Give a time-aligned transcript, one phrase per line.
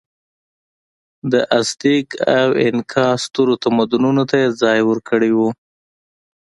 [1.31, 2.07] د ازتېک
[2.39, 5.39] او اینکا سترو تمدنونو ته یې ځای ورکړی و.